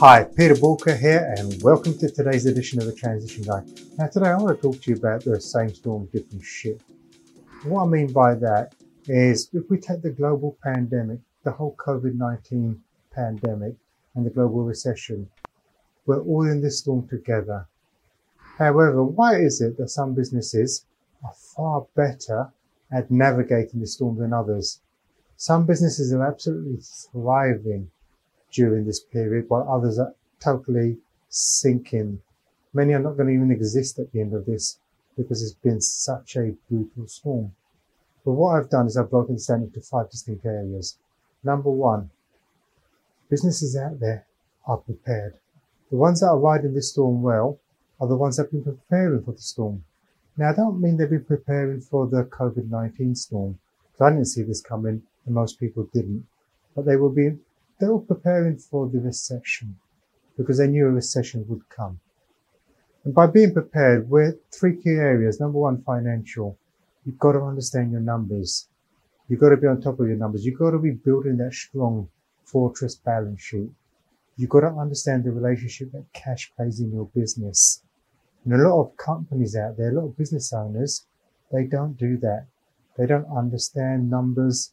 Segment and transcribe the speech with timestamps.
[0.00, 3.64] Hi, Peter Boolkah here, and welcome to today's edition of the Transition Guide.
[3.98, 6.80] Now, today I want to talk to you about the same storm, different ship.
[7.64, 8.76] What I mean by that
[9.08, 12.80] is if we take the global pandemic, the whole COVID 19
[13.10, 13.74] pandemic,
[14.14, 15.28] and the global recession,
[16.06, 17.66] we're all in this storm together.
[18.56, 20.86] However, why is it that some businesses
[21.24, 22.52] are far better
[22.92, 24.80] at navigating the storm than others?
[25.36, 26.78] Some businesses are absolutely
[27.10, 27.90] thriving
[28.52, 30.98] during this period, while others are totally
[31.28, 32.20] sinking.
[32.72, 34.78] Many are not going to even exist at the end of this
[35.16, 37.52] because it's been such a brutal storm.
[38.24, 40.96] But what I've done is I've broken this down into five distinct areas.
[41.42, 42.10] Number one,
[43.30, 44.26] businesses out there
[44.66, 45.34] are prepared.
[45.90, 47.58] The ones that are riding this storm well
[48.00, 49.84] are the ones that have been preparing for the storm.
[50.36, 53.58] Now, I don't mean they've been preparing for the COVID-19 storm,
[53.92, 56.26] because I didn't see this coming and most people didn't.
[56.76, 57.38] But they will be
[57.78, 59.76] they were preparing for the recession
[60.36, 62.00] because they knew a recession would come.
[63.04, 65.40] And by being prepared, we're three key areas.
[65.40, 66.58] Number one, financial.
[67.04, 68.68] You've got to understand your numbers.
[69.28, 70.44] You've got to be on top of your numbers.
[70.44, 72.08] You've got to be building that strong
[72.44, 73.70] fortress balance sheet.
[74.36, 77.82] You've got to understand the relationship that cash plays in your business.
[78.44, 81.06] And a lot of companies out there, a lot of business owners,
[81.52, 82.46] they don't do that.
[82.96, 84.72] They don't understand numbers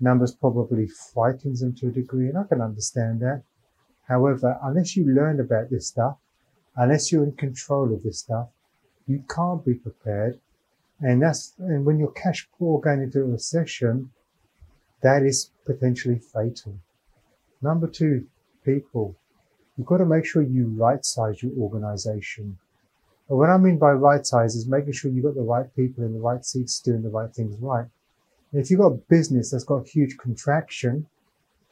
[0.00, 3.42] numbers probably frightens them to a degree, and I can understand that.
[4.08, 6.18] However, unless you learn about this stuff,
[6.76, 8.48] unless you're in control of this stuff,
[9.06, 10.40] you can't be prepared.
[11.00, 14.10] And that's, and when you're cash poor going into a recession,
[15.02, 16.78] that is potentially fatal.
[17.60, 18.26] Number two,
[18.64, 19.16] people.
[19.76, 22.58] You've got to make sure you right size your organization.
[23.28, 26.04] And what I mean by right size is making sure you've got the right people
[26.04, 27.86] in the right seats doing the right things right.
[28.56, 31.06] If you've got business that's got huge contraction,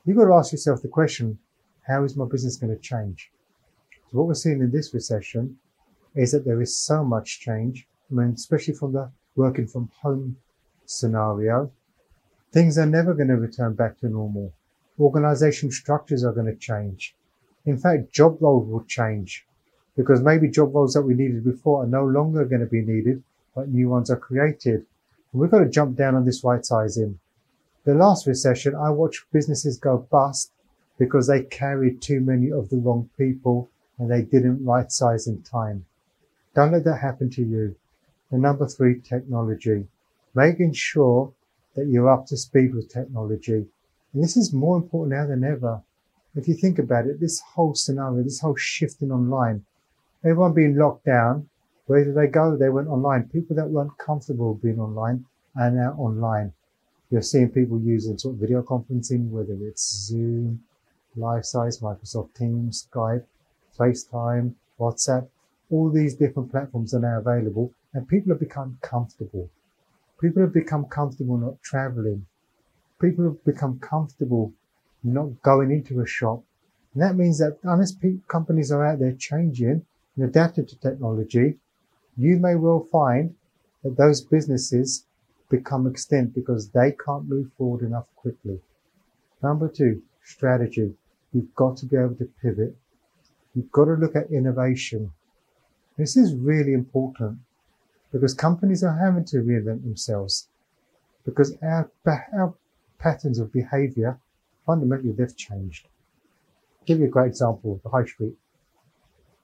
[0.05, 1.39] you've got to ask yourself the question,
[1.87, 3.31] how is my business going to change?
[4.11, 5.59] So what we're seeing in this recession
[6.17, 7.87] is that there is so much change.
[8.11, 10.37] I mean, especially from the working from home
[10.85, 11.71] scenario,
[12.51, 14.53] things are never going to return back to normal.
[14.99, 17.15] Organization structures are going to change.
[17.65, 19.47] In fact, job roles will change
[19.97, 23.23] because maybe job roles that we needed before are no longer going to be needed,
[23.55, 24.85] but new ones are created.
[25.33, 27.19] We've got to jump down on this right sizing.
[27.85, 30.53] The last recession, I watched businesses go bust
[30.99, 35.43] because they carried too many of the wrong people and they didn't right size in
[35.43, 35.87] time.
[36.55, 37.75] Don't let that happen to you.
[38.31, 39.87] And number three, technology.
[40.35, 41.33] Making sure
[41.75, 43.67] that you're up to speed with technology.
[44.13, 45.81] And this is more important now than ever.
[46.35, 49.65] If you think about it, this whole scenario, this whole shifting online,
[50.25, 51.49] everyone being locked down,
[51.87, 52.57] where did they go?
[52.57, 53.29] They went online.
[53.29, 55.25] People that weren't comfortable being online
[55.57, 56.53] are now online.
[57.11, 60.63] You're seeing people using sort of video conferencing, whether it's Zoom,
[61.19, 63.25] Lifesize, Microsoft Teams, Skype,
[63.79, 65.29] FaceTime, WhatsApp.
[65.71, 69.51] All these different platforms are now available and people have become comfortable.
[70.21, 72.25] People have become comfortable not traveling.
[73.01, 74.53] People have become comfortable
[75.03, 76.43] not going into a shop.
[76.95, 77.95] And that means that unless
[78.29, 79.85] companies are out there changing
[80.17, 81.59] and adapting to technology,
[82.23, 83.35] you may well find
[83.83, 85.07] that those businesses
[85.49, 88.61] become extinct because they can't move forward enough quickly.
[89.43, 90.95] Number two, strategy.
[91.33, 92.77] You've got to be able to pivot.
[93.55, 95.13] You've got to look at innovation.
[95.99, 97.39] This is really important
[98.13, 100.49] because companies are having to reinvent themselves
[101.25, 102.55] because our, our
[102.99, 104.19] patterns of behavior,
[104.67, 105.89] fundamentally, they've changed.
[106.81, 108.35] I'll give you a great example of the high street.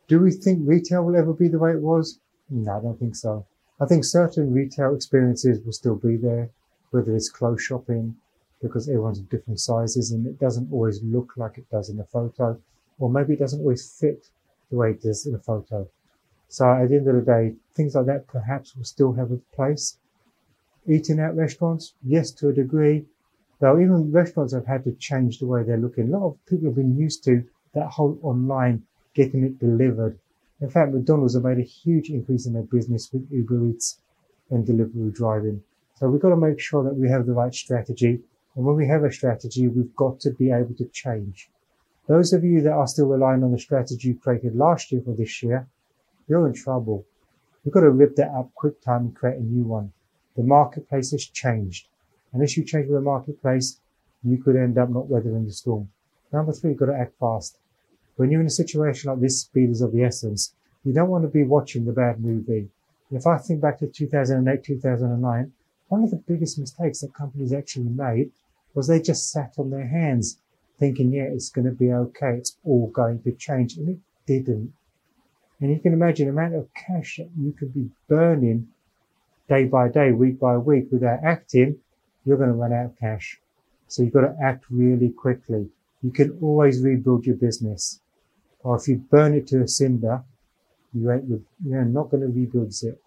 [0.07, 2.19] Do we think retail will ever be the way it was?
[2.51, 3.47] No, I don't think so.
[3.81, 6.51] I think certain retail experiences will still be there,
[6.91, 8.17] whether it's clothes shopping,
[8.63, 12.59] because everyone's different sizes and it doesn't always look like it does in a photo,
[12.99, 14.29] or maybe it doesn't always fit
[14.71, 15.89] the way it does in a photo.
[16.49, 19.37] So at the end of the day, things like that perhaps will still have a
[19.55, 19.99] place.
[20.87, 23.05] Eating out restaurants, yes, to a degree,
[23.61, 26.09] though even restaurants have had to change the way they're looking.
[26.09, 27.45] A lot of people have been used to
[27.75, 28.83] that whole online
[29.15, 30.19] getting it delivered
[30.61, 34.01] in fact, McDonald's have made a huge increase in their business with Uber Eats
[34.51, 35.63] and delivery driving.
[35.95, 38.21] So we've got to make sure that we have the right strategy.
[38.57, 41.49] And when we have a strategy, we've got to be able to change.
[42.09, 45.15] Those of you that are still relying on the strategy you created last year for
[45.15, 45.69] this year,
[46.27, 47.05] you're in trouble.
[47.65, 49.93] You've got to rip that up quick time and create a new one.
[50.37, 51.89] The marketplace has changed.
[52.33, 53.81] Unless you change the marketplace,
[54.25, 55.89] you could end up not weathering the storm.
[56.33, 57.59] Number three, you've got to act fast.
[58.19, 60.53] When you're in a situation like this, speed is of the essence.
[60.83, 62.69] You don't want to be watching the bad movie.
[63.13, 65.53] If I think back to 2008, 2009,
[65.87, 68.33] one of the biggest mistakes that companies actually made
[68.75, 70.41] was they just sat on their hands.
[70.81, 72.35] thinking, yeah, it's going to be okay.
[72.35, 73.77] It's all going to change.
[73.77, 74.73] And it didn't.
[75.61, 78.67] And you can imagine the amount of cash that you could be burning
[79.49, 81.79] day by day, week by week without acting.
[82.25, 83.41] You're going to run out of cash.
[83.87, 85.69] So you've got to act really quickly.
[86.03, 88.01] You can always rebuild your business.
[88.69, 90.23] Or if you burn it to a cinder,
[90.93, 91.25] you ain't,
[91.65, 93.01] you're not going to rebuild it.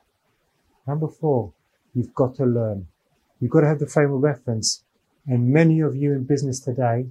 [0.88, 1.54] Number four,
[1.94, 2.88] you've got to learn.
[3.40, 4.84] You've got to have the frame of reference.
[5.28, 7.06] And many of you in business today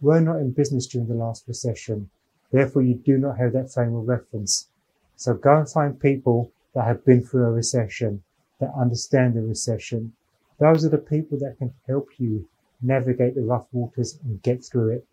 [0.00, 2.10] were not in business during the last recession.
[2.50, 4.66] Therefore, you do not have that frame of reference.
[5.14, 8.24] So go and find people that have been through a recession,
[8.58, 10.12] that understand the recession.
[10.58, 12.48] Those are the people that can help you
[12.80, 15.06] navigate the rough waters and get through it.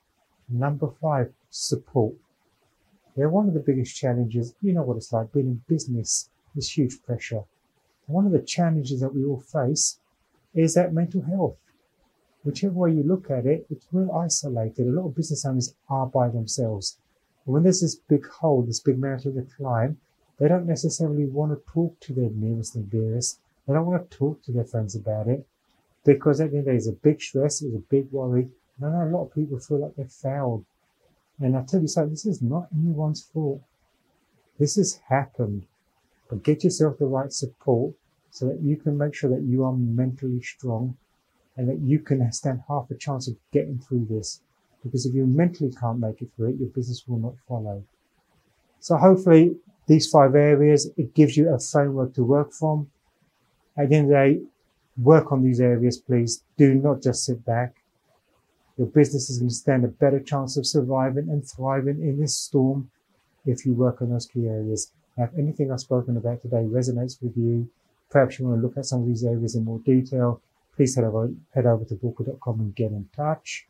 [0.50, 2.16] Number five, support.
[3.20, 4.56] They're one of the biggest challenges.
[4.62, 6.30] You know what it's like being in business.
[6.56, 7.44] There's huge pressure.
[8.08, 10.00] one of the challenges that we all face
[10.56, 11.58] is that mental health.
[12.46, 14.88] Whichever way you look at it, it's real isolated.
[14.88, 16.98] A lot of business owners are by themselves.
[17.44, 20.00] When there's this big hole, this big mountain to climb,
[20.38, 23.42] they don't necessarily want to talk to their nearest and dearest.
[23.68, 25.46] They don't want to talk to their friends about it
[26.06, 28.48] because at the end of the day, it's a big stress, it's a big worry.
[28.80, 30.64] And I know a lot of people feel like they've failed.
[31.40, 33.62] And I tell you so, this is not anyone's fault.
[34.58, 35.66] This has happened.
[36.30, 37.94] But get yourself the right support
[38.30, 40.96] so that you can make sure that you are mentally strong
[41.58, 44.42] and that you can stand half a chance of getting through this.
[44.84, 47.84] Because if you mentally can't make it through it, your business will not follow.
[48.80, 49.56] So hopefully
[49.88, 52.90] these five areas, it gives you a framework to work from.
[53.78, 54.42] At the end of the day,
[55.02, 56.44] work on these areas, please.
[56.58, 57.79] Do not just sit back.
[58.80, 62.34] Your business is going to stand a better chance of surviving and thriving in this
[62.34, 62.90] storm
[63.46, 64.94] if you work on those key areas.
[65.18, 67.70] Now, if anything I've spoken about today resonates with you,
[68.10, 70.42] perhaps you want to look at some of these areas in more detail,
[70.78, 73.68] please head over, head over to Boolkah.com and get in touch.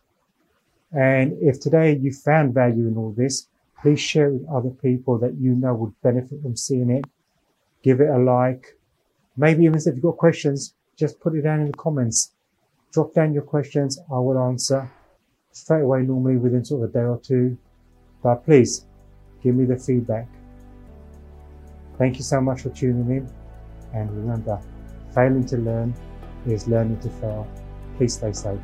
[0.91, 3.47] And if today you found value in all this,
[3.81, 7.05] please share it with other people that you know would benefit from seeing it.
[7.81, 8.77] Give it a like.
[9.35, 12.31] Maybe even if you've got questions, just put it down in the comments.
[12.91, 13.97] Drop down your questions.
[14.11, 14.87] I will answer
[15.51, 17.57] straight away, normally within sort of a day or two.
[18.21, 18.85] But please
[19.41, 20.27] give me the feedback.
[21.97, 23.29] Thank you so much for tuning in.
[23.93, 24.61] And remember,
[25.13, 25.93] failing to learn
[26.45, 27.47] is learning to fail.
[27.97, 28.59] Please stay safe.